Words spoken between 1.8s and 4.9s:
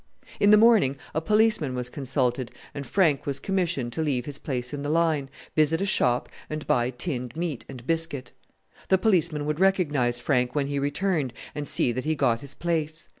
consulted, and Frank was commissioned to leave his place in the